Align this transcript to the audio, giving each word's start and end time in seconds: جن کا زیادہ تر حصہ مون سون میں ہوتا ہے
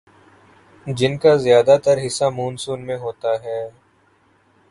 جن 0.87 1.17
کا 1.17 1.35
زیادہ 1.35 1.75
تر 1.83 1.97
حصہ 2.05 2.25
مون 2.29 2.57
سون 2.57 2.85
میں 2.85 2.97
ہوتا 2.97 3.31
ہے 3.43 3.61